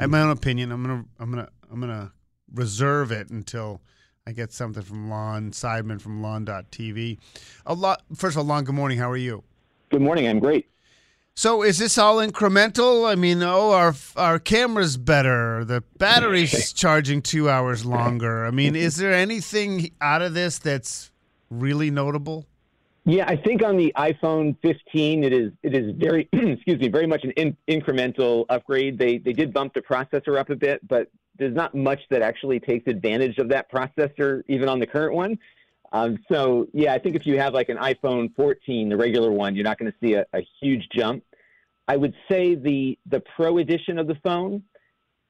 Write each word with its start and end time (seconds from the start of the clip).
I 0.00 0.04
have 0.04 0.10
my 0.10 0.20
own 0.20 0.30
opinion. 0.30 0.70
I'm 0.70 0.82
gonna 0.82 1.04
I'm 1.18 1.30
gonna 1.30 1.48
I'm 1.72 1.80
gonna 1.80 2.12
reserve 2.54 3.10
it 3.10 3.30
until 3.30 3.80
I 4.26 4.32
get 4.32 4.52
something 4.52 4.82
from 4.82 5.10
Lon 5.10 5.50
Seidman 5.50 6.00
from 6.00 6.22
Lon.tv. 6.22 7.18
A 7.66 7.74
lot 7.74 8.02
first 8.14 8.36
of 8.36 8.40
all, 8.40 8.44
Lon, 8.44 8.64
good 8.64 8.76
morning. 8.76 8.98
How 8.98 9.10
are 9.10 9.16
you? 9.16 9.42
Good 9.90 10.02
morning. 10.02 10.28
I'm 10.28 10.38
great. 10.38 10.68
So 11.34 11.62
is 11.62 11.78
this 11.78 11.98
all 11.98 12.16
incremental? 12.16 13.10
I 13.10 13.16
mean, 13.16 13.42
oh, 13.42 13.72
our 13.72 13.94
our 14.16 14.38
camera's 14.38 14.96
better. 14.96 15.64
The 15.64 15.82
battery's 15.98 16.72
charging 16.74 17.20
two 17.20 17.50
hours 17.50 17.84
longer. 17.84 18.46
I 18.46 18.52
mean, 18.52 18.76
is 18.76 18.98
there 18.98 19.12
anything 19.12 19.90
out 20.00 20.22
of 20.22 20.32
this 20.32 20.58
that's 20.60 21.10
really 21.50 21.90
notable? 21.90 22.46
Yeah, 23.08 23.24
I 23.26 23.36
think 23.36 23.64
on 23.64 23.78
the 23.78 23.90
iPhone 23.96 24.54
15, 24.60 25.24
it 25.24 25.32
is 25.32 25.50
it 25.62 25.74
is 25.74 25.94
very 25.96 26.28
excuse 26.32 26.78
me 26.78 26.88
very 26.88 27.06
much 27.06 27.24
an 27.24 27.30
in, 27.30 27.56
incremental 27.66 28.44
upgrade. 28.50 28.98
They 28.98 29.16
they 29.16 29.32
did 29.32 29.50
bump 29.50 29.72
the 29.72 29.80
processor 29.80 30.38
up 30.38 30.50
a 30.50 30.54
bit, 30.54 30.86
but 30.86 31.10
there's 31.38 31.54
not 31.54 31.74
much 31.74 32.00
that 32.10 32.20
actually 32.20 32.60
takes 32.60 32.86
advantage 32.86 33.38
of 33.38 33.48
that 33.48 33.72
processor 33.72 34.42
even 34.46 34.68
on 34.68 34.78
the 34.78 34.86
current 34.86 35.14
one. 35.14 35.38
Um, 35.90 36.18
so 36.30 36.68
yeah, 36.74 36.92
I 36.92 36.98
think 36.98 37.16
if 37.16 37.24
you 37.24 37.38
have 37.38 37.54
like 37.54 37.70
an 37.70 37.78
iPhone 37.78 38.34
14, 38.36 38.90
the 38.90 38.96
regular 38.98 39.32
one, 39.32 39.56
you're 39.56 39.64
not 39.64 39.78
going 39.78 39.90
to 39.90 39.98
see 40.06 40.12
a, 40.12 40.26
a 40.34 40.46
huge 40.60 40.86
jump. 40.94 41.24
I 41.88 41.96
would 41.96 42.12
say 42.30 42.56
the 42.56 42.98
the 43.06 43.22
Pro 43.36 43.56
edition 43.56 43.98
of 43.98 44.06
the 44.06 44.16
phone 44.16 44.62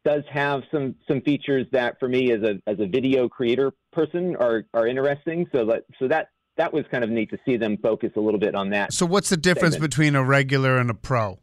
does 0.04 0.24
have 0.32 0.64
some 0.72 0.96
some 1.06 1.20
features 1.20 1.64
that 1.70 2.00
for 2.00 2.08
me 2.08 2.32
as 2.32 2.42
a 2.42 2.60
as 2.66 2.80
a 2.80 2.88
video 2.88 3.28
creator 3.28 3.70
person 3.92 4.34
are 4.34 4.64
are 4.74 4.88
interesting. 4.88 5.46
So 5.52 5.64
that 5.66 5.84
so 6.00 6.08
that 6.08 6.30
that 6.58 6.72
was 6.72 6.84
kind 6.90 7.02
of 7.02 7.10
neat 7.10 7.30
to 7.30 7.38
see 7.46 7.56
them 7.56 7.78
focus 7.78 8.10
a 8.16 8.20
little 8.20 8.40
bit 8.40 8.54
on 8.54 8.70
that. 8.70 8.92
So 8.92 9.06
what's 9.06 9.30
the 9.30 9.36
difference 9.36 9.74
segment. 9.74 9.90
between 9.90 10.14
a 10.14 10.24
regular 10.24 10.76
and 10.76 10.90
a 10.90 10.94
pro? 10.94 11.38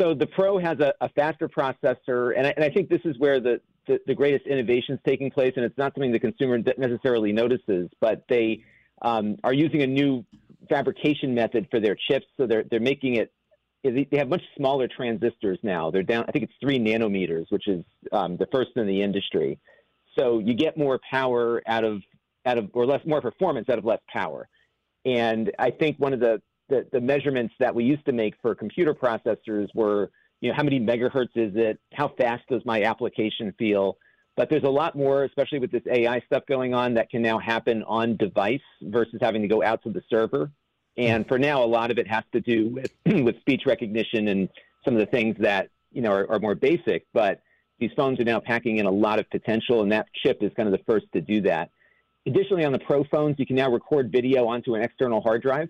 So 0.00 0.14
the 0.14 0.26
Pro 0.26 0.58
has 0.58 0.80
a, 0.80 0.94
a 1.00 1.08
faster 1.10 1.48
processor, 1.48 2.32
and 2.36 2.46
I, 2.46 2.54
and 2.56 2.64
I 2.64 2.70
think 2.70 2.88
this 2.88 3.02
is 3.04 3.18
where 3.18 3.40
the, 3.40 3.60
the, 3.86 4.00
the 4.06 4.14
greatest 4.14 4.46
innovation 4.46 4.94
is 4.94 5.00
taking 5.06 5.30
place. 5.30 5.52
And 5.56 5.64
it's 5.64 5.76
not 5.76 5.94
something 5.94 6.10
the 6.12 6.18
consumer 6.18 6.58
necessarily 6.78 7.30
notices, 7.32 7.90
but 8.00 8.24
they 8.28 8.64
um, 9.02 9.36
are 9.44 9.52
using 9.52 9.82
a 9.82 9.86
new 9.86 10.24
fabrication 10.68 11.34
method 11.34 11.68
for 11.70 11.78
their 11.78 11.96
chips. 12.08 12.26
So 12.36 12.46
they're 12.46 12.64
they're 12.70 12.80
making 12.80 13.16
it. 13.16 13.32
They 13.84 14.06
have 14.12 14.28
much 14.28 14.42
smaller 14.56 14.88
transistors 14.88 15.58
now. 15.62 15.90
They're 15.90 16.04
down. 16.04 16.24
I 16.28 16.32
think 16.32 16.44
it's 16.44 16.54
three 16.60 16.78
nanometers, 16.78 17.46
which 17.50 17.66
is 17.66 17.84
um, 18.12 18.36
the 18.36 18.46
first 18.52 18.70
in 18.76 18.86
the 18.86 19.02
industry. 19.02 19.58
So 20.16 20.38
you 20.38 20.54
get 20.54 20.76
more 20.78 21.00
power 21.10 21.62
out 21.66 21.84
of 21.84 22.00
out 22.46 22.58
of 22.58 22.70
or 22.72 22.86
less 22.86 23.00
more 23.06 23.20
performance 23.20 23.68
out 23.68 23.78
of 23.78 23.84
less 23.84 24.00
power. 24.12 24.48
And 25.04 25.50
I 25.58 25.70
think 25.70 25.96
one 25.98 26.12
of 26.12 26.20
the, 26.20 26.40
the, 26.68 26.86
the 26.92 27.00
measurements 27.00 27.54
that 27.58 27.74
we 27.74 27.84
used 27.84 28.04
to 28.06 28.12
make 28.12 28.34
for 28.40 28.54
computer 28.54 28.94
processors 28.94 29.68
were, 29.74 30.10
you 30.40 30.50
know, 30.50 30.54
how 30.56 30.62
many 30.62 30.80
megahertz 30.80 31.36
is 31.36 31.52
it? 31.54 31.78
How 31.92 32.08
fast 32.08 32.44
does 32.48 32.62
my 32.64 32.82
application 32.82 33.54
feel? 33.58 33.96
But 34.36 34.48
there's 34.48 34.64
a 34.64 34.70
lot 34.70 34.96
more, 34.96 35.24
especially 35.24 35.58
with 35.58 35.70
this 35.70 35.82
AI 35.90 36.20
stuff 36.20 36.44
going 36.48 36.72
on, 36.72 36.94
that 36.94 37.10
can 37.10 37.20
now 37.20 37.38
happen 37.38 37.82
on 37.84 38.16
device 38.16 38.60
versus 38.82 39.18
having 39.20 39.42
to 39.42 39.48
go 39.48 39.62
out 39.62 39.82
to 39.82 39.90
the 39.90 40.02
server. 40.08 40.50
And 40.96 41.26
for 41.26 41.38
now, 41.38 41.62
a 41.62 41.66
lot 41.66 41.90
of 41.90 41.98
it 41.98 42.06
has 42.08 42.24
to 42.32 42.40
do 42.40 42.68
with 42.68 42.92
with 43.24 43.38
speech 43.40 43.62
recognition 43.66 44.28
and 44.28 44.48
some 44.84 44.94
of 44.94 45.00
the 45.00 45.06
things 45.06 45.36
that 45.40 45.68
you 45.90 46.02
know 46.02 46.12
are, 46.12 46.30
are 46.30 46.38
more 46.38 46.54
basic. 46.54 47.06
But 47.12 47.40
these 47.78 47.90
phones 47.96 48.20
are 48.20 48.24
now 48.24 48.40
packing 48.40 48.78
in 48.78 48.86
a 48.86 48.90
lot 48.90 49.18
of 49.18 49.28
potential, 49.30 49.82
and 49.82 49.92
that 49.92 50.06
chip 50.14 50.42
is 50.42 50.52
kind 50.56 50.66
of 50.66 50.72
the 50.72 50.84
first 50.84 51.06
to 51.12 51.20
do 51.20 51.42
that. 51.42 51.70
Additionally, 52.26 52.64
on 52.64 52.72
the 52.72 52.78
Pro 52.78 53.04
phones, 53.04 53.36
you 53.38 53.46
can 53.46 53.56
now 53.56 53.70
record 53.70 54.12
video 54.12 54.46
onto 54.46 54.74
an 54.74 54.82
external 54.82 55.20
hard 55.20 55.42
drive. 55.42 55.68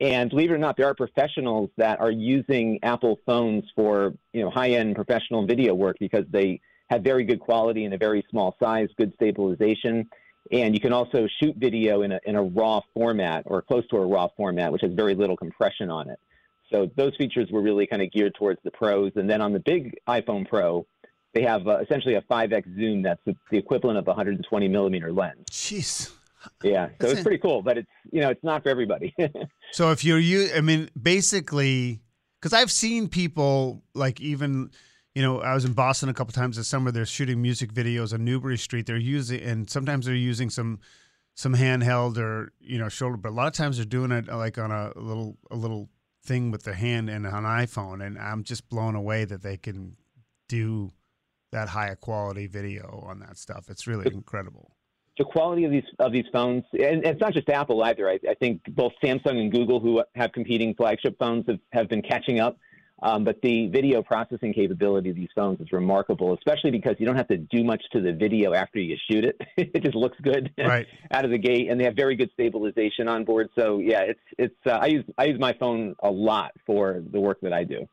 And 0.00 0.30
believe 0.30 0.50
it 0.50 0.54
or 0.54 0.58
not, 0.58 0.76
there 0.76 0.86
are 0.86 0.94
professionals 0.94 1.70
that 1.76 2.00
are 2.00 2.10
using 2.10 2.78
Apple 2.82 3.18
phones 3.26 3.64
for 3.74 4.14
you 4.32 4.42
know 4.42 4.50
high-end 4.50 4.94
professional 4.94 5.44
video 5.46 5.74
work 5.74 5.96
because 5.98 6.24
they 6.30 6.60
have 6.88 7.02
very 7.02 7.24
good 7.24 7.40
quality 7.40 7.84
in 7.84 7.92
a 7.92 7.98
very 7.98 8.24
small 8.30 8.56
size, 8.60 8.88
good 8.96 9.12
stabilization, 9.14 10.08
and 10.52 10.74
you 10.74 10.80
can 10.80 10.92
also 10.92 11.26
shoot 11.40 11.56
video 11.56 12.02
in 12.02 12.12
a 12.12 12.20
in 12.24 12.36
a 12.36 12.42
RAW 12.42 12.80
format 12.94 13.42
or 13.46 13.60
close 13.60 13.86
to 13.88 13.96
a 13.96 14.06
RAW 14.06 14.28
format, 14.36 14.72
which 14.72 14.82
has 14.82 14.92
very 14.92 15.14
little 15.14 15.36
compression 15.36 15.90
on 15.90 16.08
it. 16.08 16.18
So 16.72 16.90
those 16.96 17.16
features 17.16 17.50
were 17.50 17.62
really 17.62 17.86
kind 17.86 18.02
of 18.02 18.12
geared 18.12 18.34
towards 18.34 18.60
the 18.62 18.70
pros. 18.70 19.12
And 19.16 19.28
then 19.28 19.40
on 19.40 19.52
the 19.52 19.60
big 19.60 19.98
iPhone 20.06 20.46
Pro, 20.48 20.86
they 21.34 21.42
have 21.42 21.66
uh, 21.66 21.78
essentially 21.78 22.14
a 22.14 22.22
5x 22.22 22.74
zoom 22.76 23.02
that's 23.02 23.20
the, 23.24 23.36
the 23.50 23.58
equivalent 23.58 23.98
of 23.98 24.06
a 24.06 24.10
120 24.10 24.68
millimeter 24.68 25.12
lens. 25.12 25.44
Jeez. 25.50 26.12
Yeah, 26.62 26.88
so 27.00 27.08
it's 27.08 27.20
it. 27.20 27.22
pretty 27.22 27.38
cool, 27.38 27.62
but 27.62 27.78
it's 27.78 27.88
you 28.12 28.20
know 28.20 28.30
it's 28.30 28.42
not 28.44 28.62
for 28.62 28.68
everybody. 28.68 29.14
So 29.72 29.90
if 29.90 30.02
you're 30.02 30.18
you, 30.18 30.48
I 30.56 30.62
mean, 30.62 30.88
basically, 31.00 32.00
because 32.40 32.54
I've 32.54 32.70
seen 32.70 33.08
people 33.08 33.82
like 33.94 34.18
even, 34.18 34.70
you 35.14 35.20
know, 35.22 35.40
I 35.40 35.52
was 35.52 35.66
in 35.66 35.74
Boston 35.74 36.08
a 36.08 36.14
couple 36.14 36.32
times 36.32 36.56
this 36.56 36.66
summer. 36.66 36.90
They're 36.90 37.04
shooting 37.04 37.42
music 37.42 37.72
videos 37.72 38.14
on 38.14 38.24
Newbury 38.24 38.56
Street. 38.56 38.86
They're 38.86 38.96
using, 38.96 39.42
and 39.42 39.68
sometimes 39.68 40.06
they're 40.06 40.14
using 40.14 40.48
some, 40.48 40.80
some 41.34 41.54
handheld 41.54 42.16
or 42.16 42.52
you 42.60 42.78
know 42.78 42.88
shoulder, 42.88 43.18
but 43.18 43.28
a 43.28 43.34
lot 43.34 43.46
of 43.46 43.52
times 43.52 43.76
they're 43.76 43.84
doing 43.84 44.10
it 44.10 44.28
like 44.28 44.56
on 44.56 44.70
a 44.70 44.92
little, 44.96 45.36
a 45.50 45.56
little 45.56 45.90
thing 46.24 46.50
with 46.50 46.64
their 46.64 46.74
hand 46.74 47.10
and 47.10 47.26
an 47.26 47.44
iPhone. 47.44 48.04
And 48.04 48.18
I'm 48.18 48.42
just 48.42 48.70
blown 48.70 48.94
away 48.94 49.26
that 49.26 49.42
they 49.42 49.58
can 49.58 49.96
do 50.48 50.92
that 51.52 51.68
high 51.68 51.94
quality 51.94 52.46
video 52.46 53.04
on 53.06 53.20
that 53.20 53.38
stuff. 53.38 53.66
It's 53.68 53.86
really 53.86 54.06
incredible. 54.12 54.72
the 55.18 55.24
quality 55.24 55.64
of 55.64 55.70
these 55.70 55.84
of 55.98 56.12
these 56.12 56.26
phones, 56.32 56.64
and 56.72 57.04
it's 57.04 57.20
not 57.20 57.32
just 57.32 57.48
Apple 57.48 57.82
either. 57.82 58.08
I, 58.08 58.18
I 58.28 58.34
think 58.34 58.62
both 58.68 58.92
Samsung 59.02 59.38
and 59.38 59.50
Google, 59.50 59.80
who 59.80 60.02
have 60.14 60.32
competing 60.32 60.74
flagship 60.74 61.16
phones, 61.18 61.46
have, 61.48 61.58
have 61.72 61.88
been 61.88 62.02
catching 62.02 62.40
up. 62.40 62.58
Um, 63.00 63.22
but 63.22 63.40
the 63.42 63.68
video 63.68 64.02
processing 64.02 64.52
capability 64.52 65.10
of 65.10 65.14
these 65.14 65.28
phones 65.34 65.60
is 65.60 65.70
remarkable, 65.70 66.34
especially 66.34 66.72
because 66.72 66.96
you 66.98 67.06
don't 67.06 67.16
have 67.16 67.28
to 67.28 67.36
do 67.36 67.62
much 67.62 67.80
to 67.92 68.00
the 68.00 68.12
video 68.12 68.54
after 68.54 68.80
you 68.80 68.96
shoot 69.08 69.24
it. 69.24 69.40
it 69.56 69.84
just 69.84 69.94
looks 69.94 70.16
good 70.20 70.52
Right. 70.58 70.86
out 71.12 71.24
of 71.24 71.30
the 71.30 71.38
gate, 71.38 71.68
and 71.70 71.78
they 71.78 71.84
have 71.84 71.94
very 71.94 72.16
good 72.16 72.30
stabilization 72.32 73.06
on 73.06 73.24
board. 73.24 73.50
So 73.56 73.78
yeah, 73.78 74.00
it's 74.00 74.20
it's. 74.36 74.56
Uh, 74.66 74.78
I 74.80 74.86
use 74.86 75.04
I 75.16 75.24
use 75.26 75.38
my 75.38 75.54
phone 75.60 75.94
a 76.02 76.10
lot 76.10 76.52
for 76.66 77.02
the 77.12 77.20
work 77.20 77.38
that 77.42 77.52
I 77.52 77.64
do. 77.64 77.88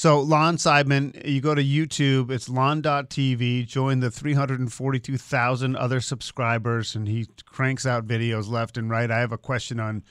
So 0.00 0.20
Lon 0.20 0.56
Seidman, 0.56 1.28
you 1.28 1.42
go 1.42 1.54
to 1.54 1.62
YouTube, 1.62 2.30
it's 2.30 2.48
lon.tv, 2.48 3.66
join 3.66 4.00
the 4.00 4.10
342,000 4.10 5.76
other 5.76 6.00
subscribers, 6.00 6.94
and 6.94 7.06
he 7.06 7.26
cranks 7.44 7.84
out 7.84 8.06
videos 8.06 8.48
left 8.48 8.78
and 8.78 8.88
right. 8.88 9.10
I 9.10 9.18
have 9.18 9.32
a 9.32 9.36
question 9.36 9.78
on 9.78 10.02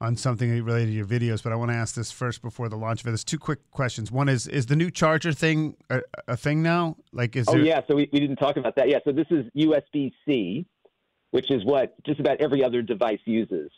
on 0.00 0.16
something 0.16 0.64
related 0.64 0.86
to 0.86 0.92
your 0.92 1.04
videos, 1.04 1.42
but 1.42 1.52
I 1.52 1.56
want 1.56 1.70
to 1.70 1.76
ask 1.76 1.94
this 1.94 2.10
first 2.10 2.40
before 2.40 2.70
the 2.70 2.76
launch 2.76 3.02
of 3.02 3.08
it. 3.08 3.10
There's 3.10 3.24
two 3.24 3.38
quick 3.38 3.70
questions. 3.72 4.10
One 4.10 4.30
is, 4.30 4.46
is 4.46 4.64
the 4.64 4.76
new 4.76 4.90
charger 4.90 5.34
thing 5.34 5.76
a, 5.90 6.00
a 6.28 6.36
thing 6.38 6.62
now? 6.62 6.96
Like, 7.12 7.36
is 7.36 7.46
Oh 7.46 7.52
there, 7.52 7.60
yeah, 7.60 7.82
so 7.86 7.94
we, 7.94 8.08
we 8.14 8.20
didn't 8.20 8.36
talk 8.36 8.56
about 8.56 8.76
that. 8.76 8.88
Yeah, 8.88 9.00
so 9.04 9.12
this 9.12 9.26
is 9.30 9.44
USB 9.54 10.12
C, 10.26 10.64
which 11.32 11.50
is 11.50 11.62
what 11.62 11.94
just 12.06 12.20
about 12.20 12.40
every 12.40 12.64
other 12.64 12.80
device 12.80 13.20
uses. 13.26 13.70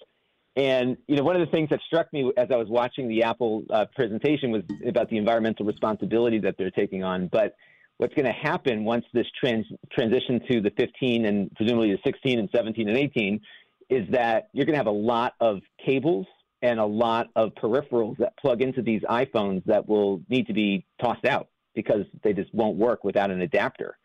And 0.59 0.97
you 1.07 1.15
know, 1.15 1.23
one 1.23 1.37
of 1.37 1.47
the 1.47 1.53
things 1.53 1.71
that 1.71 1.79
struck 1.87 2.13
me 2.13 2.33
as 2.37 2.49
I 2.51 2.57
was 2.57 2.67
watching 2.69 3.09
the 3.09 3.23
Apple 3.23 3.63
uh, 3.71 3.87
presentation 3.95 4.51
was 4.51 4.63
about 4.85 5.09
the 5.09 5.17
environmental 5.17 5.65
responsibility 5.65 6.41
that 6.41 6.57
they're 6.59 6.73
taking 6.73 7.05
on. 7.05 7.29
But 7.29 7.55
what's 7.99 8.13
going 8.15 8.27
to 8.27 8.33
happen 8.33 8.85
once 8.85 9.05
this 9.15 9.27
trans- 9.39 9.71
transition 9.93 10.41
to 10.51 10.61
the 10.61 10.73
15 10.77 11.27
and 11.27 11.55
presumably 11.55 11.93
the 11.93 12.01
16 12.05 12.41
and 12.41 12.49
17 12.53 12.89
and 12.89 12.99
18 12.99 13.41
is 13.89 14.11
that 14.11 14.49
you're 14.53 14.67
going 14.67 14.75
to 14.75 14.79
have 14.79 14.89
a 14.89 14.91
lot 14.91 15.35
of 15.41 15.61
cables 15.87 16.27
and 16.61 16.81
a 16.81 16.85
lot 16.85 17.29
of 17.37 17.51
peripherals 17.55 18.19
that 18.19 18.37
plug 18.37 18.61
into 18.61 18.83
these 18.83 19.03
iPhones 19.03 19.65
that 19.67 19.89
will 19.89 20.21
need 20.29 20.49
to 20.49 20.53
be 20.53 20.85
tossed 21.01 21.25
out 21.25 21.49
because 21.77 22.05
they 22.25 22.33
just 22.33 22.53
won't 22.53 22.77
work 22.77 23.05
without 23.05 23.31
an 23.31 23.43
adapter. 23.43 23.97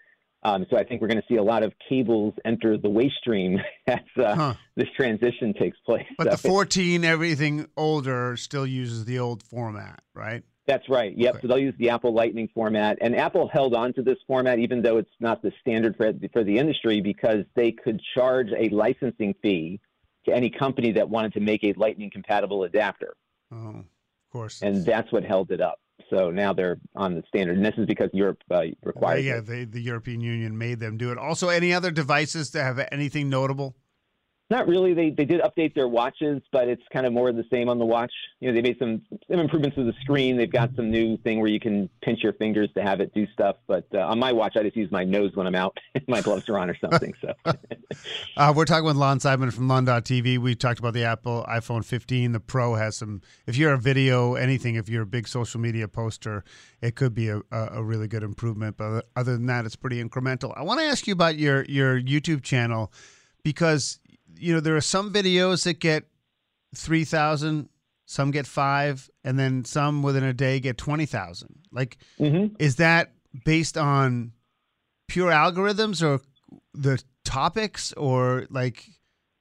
Um, 0.46 0.66
so 0.70 0.78
I 0.78 0.84
think 0.84 1.02
we're 1.02 1.08
going 1.08 1.22
to 1.22 1.28
see 1.28 1.38
a 1.38 1.44
lot 1.44 1.64
of 1.64 1.74
cables 1.90 2.34
enter 2.44 2.78
the 2.78 2.90
waste 2.90 3.16
stream 3.16 3.60
as 3.88 4.00
uh, 4.18 4.36
Huh. 4.36 4.54
this 4.76 4.90
transition 4.96 5.54
takes 5.54 5.78
place. 5.86 6.06
But 6.18 6.32
the 6.32 6.38
14, 6.50 7.06
everything 7.06 7.68
older, 7.78 8.36
still 8.38 8.68
uses 8.68 9.06
the 9.06 9.20
old 9.20 9.42
format, 9.44 10.02
right? 10.14 10.44
That's 10.66 10.88
right. 10.90 11.14
Yep. 11.18 11.34
Okay. 11.36 11.42
So 11.42 11.48
they'll 11.50 11.58
use 11.60 11.76
the 11.78 11.90
Apple 11.90 12.14
Lightning 12.14 12.48
format, 12.54 12.98
and 13.02 13.16
Apple 13.18 13.50
held 13.52 13.74
on 13.74 13.94
to 13.96 14.02
this 14.02 14.18
format 14.28 14.60
even 14.60 14.82
though 14.82 14.96
it's 14.98 15.12
not 15.20 15.42
the 15.42 15.52
standard 15.60 15.98
for 15.98 16.14
for 16.32 16.44
the 16.46 16.58
industry 16.58 17.02
because 17.02 17.44
they 17.56 17.74
could 17.74 18.02
charge 18.16 18.48
a 18.58 18.70
licensing 18.70 19.36
fee 19.42 19.82
to 20.26 20.34
any 20.34 20.50
company 20.50 20.94
that 20.94 21.10
wanted 21.10 21.34
to 21.34 21.42
make 21.42 21.66
a 21.66 21.74
Lightning 21.76 22.10
compatible 22.10 22.64
adapter, 22.64 23.14
Oh, 23.52 23.58
of 23.80 23.86
course. 24.32 24.62
and 24.62 24.86
that's 24.86 25.12
what 25.12 25.26
held 25.26 25.52
it 25.52 25.60
up. 25.60 25.80
So 26.14 26.30
now 26.30 26.54
they're 26.54 26.78
on 26.96 27.16
the 27.16 27.24
standard, 27.28 27.58
and 27.58 27.66
this 27.66 27.74
is 27.78 27.88
because 27.88 28.10
Europe 28.14 28.44
uh, 28.52 28.62
requires 28.84 29.26
yeah, 29.26 29.38
it. 29.38 29.48
they, 29.48 29.66
the 29.66 29.82
European 29.82 30.22
Union 30.22 30.58
made 30.58 30.80
them 30.80 30.96
do 30.98 31.12
it. 31.12 31.18
Also, 31.18 31.50
any 31.50 31.74
other 31.74 31.90
devices 31.90 32.52
that 32.52 32.64
have 32.64 32.88
anything 32.92 33.30
notable? 33.30 33.76
Not 34.54 34.68
really. 34.68 34.94
They 34.94 35.10
they 35.10 35.26
did 35.26 35.42
update 35.42 35.74
their 35.74 35.88
watches, 35.88 36.40
but 36.52 36.68
it's 36.68 36.84
kind 36.94 37.08
of 37.08 37.12
more 37.12 37.28
of 37.28 37.36
the 37.36 37.46
same 37.52 37.70
on 37.70 37.80
the 37.80 37.86
watch. 37.86 38.12
You 38.40 38.50
know, 38.50 38.54
they 38.54 38.62
made 38.62 38.78
some 38.78 39.02
some 39.28 39.40
improvements 39.40 39.76
to 39.78 39.84
the 39.84 39.96
screen. 40.02 40.38
They've 40.38 40.52
got 40.52 40.76
some 40.76 40.92
new 40.92 41.18
thing 41.18 41.40
where 41.40 41.50
you 41.50 41.60
can 41.60 41.90
pinch 42.04 42.22
your 42.22 42.34
fingers 42.34 42.70
to 42.76 42.84
have 42.84 43.02
it 43.02 43.16
do 43.16 43.26
stuff. 43.34 43.56
But 43.66 43.88
uh, 43.96 44.02
on 44.02 44.20
my 44.20 44.32
watch, 44.32 44.56
I 44.56 44.62
just 44.62 44.78
use 44.78 44.92
my 44.92 45.06
nose 45.06 45.32
when 45.34 45.48
I'm 45.48 45.56
out. 45.56 45.76
my 46.08 46.22
gloves 46.22 46.48
are 46.50 46.60
on 46.60 46.70
or 46.70 46.78
something. 46.78 47.16
So 47.20 47.34
Uh, 48.38 48.54
we're 48.56 48.66
talking 48.66 48.86
with 48.86 48.96
Lon 48.96 49.18
Seidman 49.18 49.52
from 49.52 49.68
Lon.tv. 49.68 50.38
We 50.38 50.54
talked 50.54 50.78
about 50.78 50.94
the 50.94 51.04
Apple 51.04 51.44
iPhone 51.50 51.84
15. 51.84 52.34
The 52.34 52.40
Pro 52.40 52.76
has 52.76 52.96
some. 52.96 53.22
If 53.48 53.58
you're 53.58 53.74
a 53.74 53.80
video, 53.80 54.36
anything, 54.36 54.76
if 54.76 54.88
you're 54.88 55.04
a 55.04 55.08
big 55.08 55.28
social 55.28 55.60
media 55.60 55.88
poster, 55.88 56.44
it 56.80 56.94
could 56.94 57.16
be 57.16 57.30
a, 57.30 57.42
a, 57.52 57.84
really 57.84 58.08
good 58.08 58.22
improvement. 58.22 58.78
But 58.78 59.06
other 59.16 59.34
than 59.34 59.48
that, 59.48 59.66
it's 59.66 59.76
pretty 59.76 60.04
incremental. 60.04 60.54
I 60.56 60.62
want 60.62 60.80
to 60.80 60.86
ask 60.86 61.08
you 61.08 61.14
about 61.14 61.38
your 61.38 61.64
your 61.66 62.00
YouTube 62.00 62.44
channel 62.44 62.92
because 63.44 64.00
you 64.44 64.54
know 64.54 64.60
there 64.60 64.76
are 64.76 64.82
some 64.82 65.14
videos 65.14 65.64
that 65.64 65.80
get 65.80 66.04
three 66.76 67.06
thousand, 67.06 67.70
some 68.06 68.32
get 68.32 68.46
five, 68.48 69.10
and 69.24 69.40
then 69.40 69.64
some 69.66 70.04
within 70.04 70.24
a 70.24 70.34
day 70.34 70.60
get 70.60 70.78
twenty 70.78 71.06
thousand. 71.06 71.60
Like, 71.72 71.98
Mhm. 72.20 72.56
is 72.60 72.76
that 72.78 73.14
based 73.46 73.78
on 73.78 74.34
pure 75.08 75.32
algorithms 75.32 76.04
or 76.06 76.22
the 76.74 77.02
topics 77.24 77.94
or 77.94 78.46
like 78.50 78.86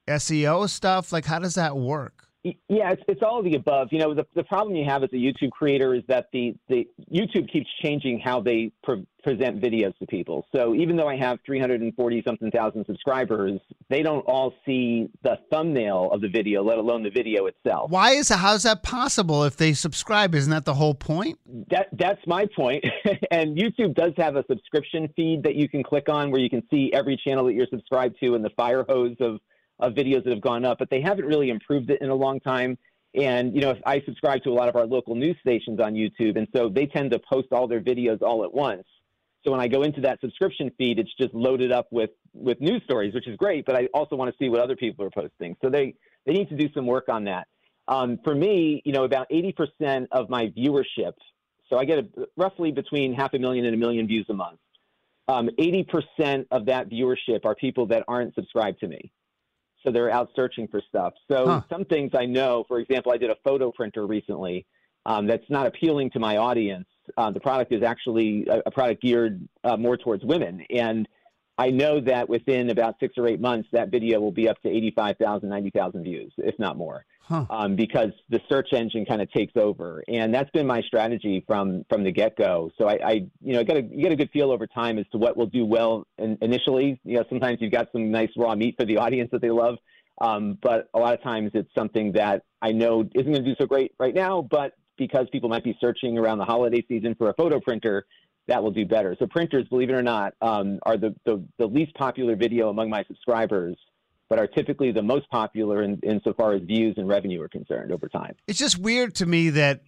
SEO 0.09 0.69
stuff? 0.69 1.13
Like, 1.13 1.25
how 1.25 1.39
does 1.39 1.55
that 1.55 1.77
work? 1.77 2.29
Yeah, 2.45 2.91
it's, 2.91 3.03
it's 3.07 3.23
all 3.23 3.39
of 3.39 3.45
the 3.45 3.55
above. 3.55 3.89
You 3.93 4.01
know, 4.01 4.15
the, 4.15 4.27
the 4.35 4.43
problem 4.43 4.75
you 4.75 4.85
have 4.85 5.05
as 5.05 5.11
a 5.13 5.17
YouTube 5.17 5.53
creator 5.53 5.95
is 5.95 6.03
that 6.09 6.27
the, 6.33 6.57
the 6.69 6.89
YouTube 7.13 7.53
keeps 7.53 7.69
changing 7.81 8.19
how 8.19 8.41
they 8.41 8.73
pre- 8.83 9.07
present 9.23 9.61
videos 9.63 9.97
to 9.99 10.07
people. 10.07 10.47
So 10.53 10.75
even 10.75 10.97
though 10.97 11.07
I 11.07 11.17
have 11.17 11.39
340 11.47 12.23
something 12.27 12.51
thousand 12.51 12.85
subscribers, 12.87 13.61
they 13.89 14.03
don't 14.03 14.23
all 14.23 14.55
see 14.67 15.09
the 15.23 15.39
thumbnail 15.51 16.11
of 16.13 16.21
the 16.21 16.29
video, 16.29 16.65
let 16.65 16.79
alone 16.79 17.05
the 17.05 17.11
video 17.11 17.47
itself. 17.47 17.91
Why 17.91 18.13
is 18.13 18.29
how's 18.29 18.65
that 18.65 18.83
possible 18.83 19.45
if 19.45 19.57
they 19.57 19.73
subscribe? 19.73 20.35
Isn't 20.35 20.51
that 20.51 20.65
the 20.65 20.75
whole 20.75 20.95
point? 20.95 21.39
That 21.71 21.89
that's 21.93 22.21
my 22.27 22.47
point. 22.57 22.85
and 23.31 23.57
YouTube 23.57 23.95
does 23.95 24.13
have 24.17 24.35
a 24.37 24.45
subscription 24.49 25.09
feed 25.15 25.45
that 25.45 25.55
you 25.55 25.69
can 25.69 25.83
click 25.83 26.09
on 26.09 26.31
where 26.31 26.41
you 26.41 26.51
can 26.51 26.63
see 26.71 26.91
every 26.93 27.17
channel 27.17 27.47
that 27.47 27.55
you're 27.55 27.69
subscribed 27.71 28.17
to 28.21 28.35
and 28.35 28.45
the 28.45 28.51
fire 28.51 28.85
hose 28.89 29.17
of, 29.21 29.39
of 29.83 29.95
videos 29.95 30.25
that 30.25 30.31
have 30.31 30.41
gone 30.41 30.65
up, 30.65 30.79
but 30.79 30.89
they 30.89 31.03
haven't 31.03 31.27
really 31.27 31.51
improved 31.51 31.91
it 31.91 32.01
in 32.01 32.09
a 32.09 32.15
long 32.15 32.41
time. 32.41 32.79
And 33.15 33.55
you 33.55 33.61
know, 33.61 33.77
I 33.85 34.01
subscribe 34.07 34.43
to 34.45 34.51
a 34.51 34.55
lot 34.55 34.69
of 34.69 34.77
our 34.77 34.87
local 34.87 35.15
news 35.15 35.37
stations 35.41 35.81
on 35.81 35.93
YouTube, 35.93 36.37
and 36.39 36.49
so 36.55 36.71
they 36.71 36.87
tend 36.87 37.11
to 37.11 37.19
post 37.19 37.49
all 37.53 37.69
their 37.69 37.81
videos 37.81 38.23
all 38.23 38.45
at 38.45 38.55
once. 38.55 38.85
So 39.45 39.51
when 39.51 39.61
I 39.61 39.69
go 39.69 39.83
into 39.83 40.01
that 40.03 40.21
subscription 40.21 40.71
feed, 40.79 40.99
it's 40.99 41.13
just 41.21 41.35
loaded 41.35 41.73
up 41.73 41.89
with 41.91 42.11
with 42.33 42.61
news 42.61 42.83
stories, 42.85 43.13
which 43.13 43.29
is 43.29 43.37
great. 43.37 43.67
But 43.67 43.77
I 43.77 43.89
also 43.93 44.17
want 44.17 44.31
to 44.31 44.37
see 44.43 44.49
what 44.49 44.61
other 44.61 44.77
people 44.77 45.05
are 45.05 45.11
posting. 45.11 45.57
So 45.61 45.69
they 45.69 45.95
they 46.25 46.33
need 46.33 46.49
to 46.49 46.57
do 46.57 46.73
some 46.73 46.87
work 46.87 47.09
on 47.09 47.25
that. 47.25 47.49
Um, 47.89 48.19
for 48.23 48.35
me, 48.35 48.81
you 48.85 48.93
know, 48.93 49.03
about 49.03 49.29
80% 49.29 50.07
of 50.13 50.31
my 50.31 50.47
viewership, 50.57 51.15
so 51.69 51.79
I 51.79 51.85
get 51.85 51.99
a, 51.99 52.07
roughly 52.37 52.71
between 52.71 53.13
half 53.13 53.35
a 53.35 53.39
million 53.39 53.65
and 53.65 53.75
a 53.75 53.79
million 53.79 54.07
views 54.07 54.25
a 54.31 54.35
month. 54.35 54.61
Um, 55.27 55.51
80% 55.59 56.47
of 56.51 56.67
that 56.67 56.89
viewership 56.89 57.45
are 57.45 57.55
people 57.55 57.87
that 57.87 58.05
aren't 58.07 58.35
subscribed 58.37 58.81
to 58.81 58.89
me. 58.89 59.11
So 59.85 59.91
they're 59.91 60.11
out 60.11 60.31
searching 60.35 60.69
for 60.69 60.81
stuff. 60.89 61.15
So 61.31 61.47
Huh. 61.47 61.63
some 61.71 61.85
things 61.85 62.13
I 62.15 62.27
know, 62.27 62.65
for 62.69 62.79
example, 62.79 63.13
I 63.13 63.17
did 63.17 63.31
a 63.31 63.37
photo 63.45 63.73
printer 63.73 64.07
recently 64.07 64.67
um, 65.07 65.27
that's 65.27 65.49
not 65.49 65.67
appealing 65.67 66.11
to 66.11 66.21
my 66.21 66.37
audience. 66.37 66.87
Uh, 67.17 67.31
the 67.31 67.41
product 67.41 67.73
is 67.73 67.83
actually 67.83 68.47
a, 68.49 68.63
a 68.67 68.71
product 68.71 69.03
geared 69.03 69.49
uh, 69.65 69.77
more 69.77 69.97
towards 69.97 70.25
women. 70.25 70.65
And 70.71 71.09
I 71.59 71.71
know 71.71 72.01
that 72.01 72.29
within 72.29 72.71
about 72.71 72.97
six 73.01 73.15
or 73.19 73.27
eight 73.27 73.41
months, 73.41 73.69
that 73.73 73.91
video 73.91 74.21
will 74.21 74.33
be 74.33 74.49
up 74.49 74.61
to 74.63 74.69
85,000, 74.69 75.49
90,000 75.49 76.03
views, 76.05 76.33
if 76.39 76.59
not 76.59 76.77
more 76.77 77.05
Huh. 77.25 77.47
um, 77.51 77.77
because 77.77 78.11
the 78.31 78.41
search 78.51 78.73
engine 78.73 79.05
kind 79.07 79.23
of 79.23 79.31
takes 79.31 79.53
over, 79.57 80.03
and 80.09 80.35
that's 80.35 80.51
been 80.51 80.67
my 80.67 80.83
strategy 80.83 81.45
from 81.47 81.85
from 81.89 82.03
the 82.03 82.11
get 82.11 82.37
go. 82.37 82.71
So 82.77 82.89
I, 82.89 82.99
I, 83.05 83.13
you 83.41 83.53
know, 83.53 83.63
get 83.63 83.77
a 83.77 83.83
you 83.83 84.03
get 84.03 84.13
a 84.13 84.17
good 84.17 84.31
feel 84.33 84.51
over 84.51 84.67
time 84.67 84.99
as 84.99 85.07
to 85.13 85.19
what 85.19 85.37
will 85.37 85.47
do 85.47 85.65
well 85.65 86.07
in, 86.19 86.37
initially. 86.43 87.01
You 87.05 87.19
know, 87.19 87.25
sometimes 87.29 87.59
you've 87.61 87.73
got 87.73 87.89
some 87.93 88.11
nice 88.11 88.31
raw 88.37 88.55
meat 88.57 88.75
for 88.77 88.85
the 88.85 88.97
audience 88.97 89.31
that 89.33 89.41
they 89.41 89.51
love, 89.51 89.77
um, 90.21 90.59
but 90.61 90.89
a 90.95 90.99
lot 90.99 91.15
of 91.15 91.23
times 91.23 91.53
it's 91.55 91.73
something 91.77 92.13
that 92.13 92.43
I 92.61 92.73
know 92.73 93.09
isn't 93.15 93.33
going 93.33 93.45
to 93.45 93.51
do 93.51 93.55
so 93.59 93.67
great 93.67 93.93
right 94.01 94.15
now, 94.15 94.43
but 94.43 94.73
because 94.99 95.27
people 95.31 95.49
might 95.49 95.65
be 95.65 95.77
searching 95.81 96.19
around 96.19 96.39
the 96.39 96.45
holiday 96.45 96.85
season 96.89 97.15
for 97.15 97.31
a 97.31 97.35
photo 97.35 97.61
printer. 97.61 98.05
That 98.49 98.61
will 98.61 98.73
do 98.73 98.85
better. 98.85 99.15
So 99.21 99.29
printers, 99.29 99.69
believe 99.69 99.89
it 99.89 99.93
or 99.93 100.03
not, 100.03 100.35
um, 100.43 100.81
are 100.83 100.97
the, 100.97 101.15
the, 101.25 101.45
the 101.59 101.67
least 101.67 101.95
popular 101.95 102.35
video 102.35 102.71
among 102.71 102.91
my 102.91 103.05
subscribers 103.05 103.77
but 104.33 104.39
are 104.39 104.47
typically 104.47 104.91
the 104.91 105.03
most 105.03 105.29
popular 105.29 105.83
in, 105.83 106.01
insofar 106.03 106.55
as 106.55 106.63
views 106.63 106.95
and 106.97 107.07
revenue 107.07 107.39
are 107.43 107.51
concerned 107.51 107.93
over 107.93 108.09
time. 108.09 108.35
It's 108.47 108.59
just 108.59 108.79
weird 108.79 109.15
to 109.17 109.27
me 109.27 109.51
that 109.51 109.83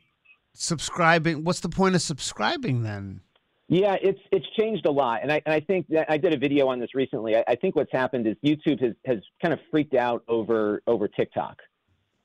subscribing. 0.53 1.45
What's 1.45 1.61
the 1.61 1.71
point 1.71 1.95
of 1.95 2.03
subscribing 2.03 2.83
then? 2.83 3.23
Yeah, 3.69 3.97
it's 4.03 4.21
it's 4.31 4.45
changed 4.61 4.85
a 4.85 4.91
lot, 4.91 5.21
and 5.23 5.33
I 5.33 5.41
and 5.47 5.55
I 5.55 5.61
think 5.61 5.89
that 5.89 6.11
I 6.11 6.19
did 6.19 6.35
a 6.35 6.37
video 6.37 6.69
on 6.69 6.79
this 6.79 6.95
recently. 6.95 7.37
I, 7.37 7.45
I 7.49 7.55
think 7.55 7.75
what's 7.75 7.91
happened 7.91 8.27
is 8.27 8.37
YouTube 8.45 8.83
has 8.83 8.93
has 9.07 9.21
kind 9.41 9.55
of 9.55 9.61
freaked 9.71 9.95
out 9.95 10.23
over 10.29 10.83
over 10.87 11.09
TikTok. 11.09 11.57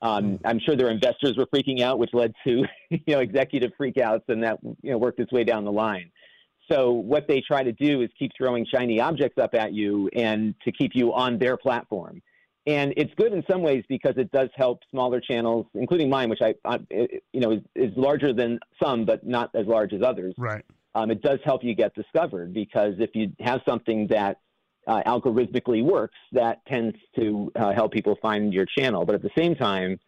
Um, 0.02 0.38
I'm 0.44 0.60
sure 0.60 0.76
their 0.76 0.90
investors 0.90 1.38
were 1.38 1.46
freaking 1.46 1.80
out, 1.80 1.98
which 1.98 2.10
led 2.12 2.34
to 2.46 2.64
you 2.90 3.00
know 3.06 3.20
executive 3.20 3.72
freakouts, 3.80 4.24
and 4.28 4.42
that 4.42 4.58
you 4.82 4.90
know 4.90 4.98
worked 4.98 5.20
its 5.20 5.32
way 5.32 5.44
down 5.44 5.64
the 5.64 5.72
line. 5.72 6.10
So 6.70 6.90
what 6.92 7.26
they 7.26 7.40
try 7.40 7.62
to 7.62 7.72
do 7.72 8.02
is 8.02 8.10
keep 8.18 8.32
throwing 8.36 8.64
shiny 8.66 9.00
objects 9.00 9.38
up 9.38 9.54
at 9.54 9.72
you 9.72 10.08
and 10.14 10.54
to 10.64 10.72
keep 10.72 10.92
you 10.94 11.12
on 11.12 11.38
their 11.38 11.56
platform. 11.56 12.22
And 12.66 12.92
it's 12.96 13.12
good 13.14 13.32
in 13.32 13.42
some 13.50 13.62
ways 13.62 13.84
because 13.88 14.14
it 14.16 14.30
does 14.30 14.50
help 14.54 14.80
smaller 14.90 15.20
channels, 15.20 15.66
including 15.74 16.08
mine, 16.10 16.28
which 16.28 16.42
I, 16.42 16.54
I 16.64 16.78
you 17.32 17.40
know 17.40 17.52
is, 17.52 17.62
is 17.74 17.96
larger 17.96 18.32
than 18.32 18.60
some, 18.82 19.04
but 19.04 19.26
not 19.26 19.50
as 19.54 19.66
large 19.66 19.92
as 19.92 20.02
others 20.02 20.34
Right. 20.36 20.64
um, 20.94 21.10
it 21.10 21.22
does 21.22 21.38
help 21.44 21.64
you 21.64 21.74
get 21.74 21.94
discovered 21.94 22.52
because 22.52 22.94
if 22.98 23.10
you 23.14 23.32
have 23.40 23.60
something 23.66 24.06
that 24.08 24.40
uh, 24.86 25.02
algorithmically 25.06 25.82
works, 25.84 26.18
that 26.32 26.64
tends 26.66 26.96
to 27.16 27.50
uh, 27.56 27.72
help 27.72 27.92
people 27.92 28.16
find 28.20 28.52
your 28.52 28.66
channel. 28.66 29.04
But 29.04 29.14
at 29.14 29.22
the 29.22 29.30
same 29.36 29.54
time, 29.54 29.98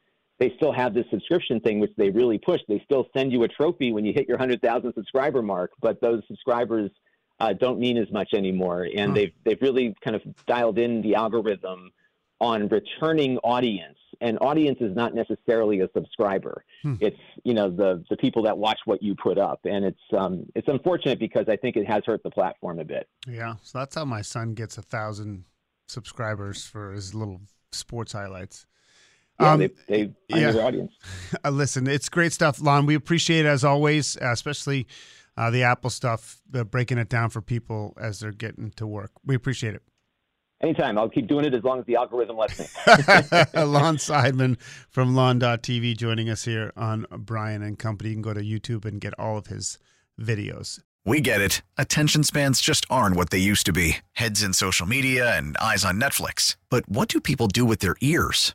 they 0.42 0.52
still 0.56 0.72
have 0.72 0.92
this 0.92 1.04
subscription 1.10 1.60
thing, 1.60 1.78
which 1.78 1.92
they 1.96 2.10
really 2.10 2.36
push. 2.36 2.60
They 2.68 2.82
still 2.84 3.06
send 3.16 3.30
you 3.30 3.44
a 3.44 3.48
trophy 3.48 3.92
when 3.92 4.04
you 4.04 4.12
hit 4.12 4.26
your 4.26 4.36
100,000 4.38 4.92
subscriber 4.92 5.40
mark, 5.40 5.70
but 5.80 6.00
those 6.00 6.20
subscribers 6.26 6.90
uh, 7.38 7.52
don't 7.52 7.78
mean 7.78 7.96
as 7.96 8.10
much 8.10 8.30
anymore. 8.34 8.88
And 8.96 9.10
Huh. 9.10 9.14
they've, 9.14 9.32
they've 9.44 9.62
really 9.62 9.94
kind 10.04 10.16
of 10.16 10.22
dialed 10.46 10.78
in 10.78 11.00
the 11.00 11.14
algorithm 11.14 11.92
on 12.40 12.66
returning 12.66 13.38
audience. 13.38 13.98
And 14.20 14.36
audience 14.40 14.78
is 14.80 14.96
not 14.96 15.14
necessarily 15.14 15.80
a 15.80 15.88
subscriber. 15.96 16.64
Hmm. 16.82 16.94
It's 17.00 17.16
you 17.44 17.54
know 17.54 17.70
the 17.70 18.04
the 18.10 18.16
people 18.16 18.42
that 18.42 18.56
watch 18.58 18.78
what 18.84 19.02
you 19.02 19.14
put 19.14 19.38
up, 19.38 19.60
and 19.64 19.84
it's 19.84 20.06
um 20.16 20.46
it's 20.54 20.68
unfortunate 20.68 21.18
because 21.18 21.46
I 21.48 21.56
think 21.56 21.76
it 21.76 21.86
has 21.88 22.02
hurt 22.04 22.22
the 22.22 22.30
platform 22.30 22.78
a 22.78 22.84
bit. 22.84 23.08
Yeah. 23.26 23.54
So 23.62 23.78
that's 23.78 23.94
how 23.96 24.04
my 24.04 24.22
son 24.22 24.54
gets 24.54 24.76
a 24.78 24.82
thousand 24.82 25.44
subscribers 25.88 26.64
for 26.66 26.92
his 26.92 27.14
little 27.14 27.40
sports 27.72 28.12
highlights. 28.12 28.66
Yeah, 29.42 29.52
Um, 29.52 29.58
they 29.60 29.66
they 29.88 30.02
find 30.30 30.42
yeah. 30.42 30.50
their 30.52 30.64
audience. 30.64 30.92
Uh, 31.44 31.50
listen, 31.50 31.86
it's 31.86 32.08
great 32.08 32.32
stuff, 32.32 32.60
Lon. 32.60 32.86
We 32.86 32.94
appreciate 32.94 33.46
it 33.46 33.48
as 33.48 33.64
always, 33.64 34.16
uh, 34.18 34.30
especially 34.32 34.86
uh, 35.36 35.50
the 35.50 35.62
Apple 35.64 35.90
stuff, 35.90 36.40
uh, 36.54 36.62
breaking 36.64 36.98
it 36.98 37.08
down 37.08 37.30
for 37.30 37.40
people 37.40 37.94
as 38.00 38.20
they're 38.20 38.32
getting 38.32 38.70
to 38.76 38.86
work. 38.86 39.10
We 39.24 39.34
appreciate 39.34 39.74
it. 39.74 39.82
Anytime, 40.62 40.96
I'll 40.96 41.08
keep 41.08 41.26
doing 41.26 41.44
it 41.44 41.54
as 41.54 41.64
long 41.64 41.80
as 41.80 41.86
the 41.86 41.96
algorithm 41.96 42.36
lets 42.36 42.60
me. 42.60 42.66
Lon 43.64 43.96
Seidman 43.96 44.60
from 44.88 45.16
Lon.tv 45.16 45.96
joining 45.96 46.28
us 46.30 46.44
here 46.44 46.72
on 46.76 47.04
Brian 47.18 47.62
and 47.62 47.76
Company. 47.76 48.10
You 48.10 48.14
can 48.16 48.22
go 48.22 48.34
to 48.34 48.40
YouTube 48.42 48.84
and 48.84 49.00
get 49.00 49.12
all 49.18 49.36
of 49.36 49.48
his 49.48 49.78
videos. 50.20 50.80
We 51.04 51.20
get 51.20 51.40
it. 51.40 51.62
Attention 51.76 52.22
spans 52.22 52.60
just 52.60 52.86
aren't 52.88 53.16
what 53.16 53.30
they 53.30 53.38
used 53.38 53.66
to 53.66 53.72
be 53.72 53.96
heads 54.12 54.40
in 54.40 54.52
social 54.52 54.86
media 54.86 55.36
and 55.36 55.56
eyes 55.56 55.84
on 55.84 55.98
Netflix. 56.00 56.54
But 56.70 56.88
what 56.88 57.08
do 57.08 57.20
people 57.20 57.48
do 57.48 57.64
with 57.64 57.80
their 57.80 57.96
ears? 58.00 58.54